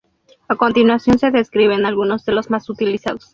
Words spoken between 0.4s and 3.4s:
A continuación se describen algunos de los más utilizados.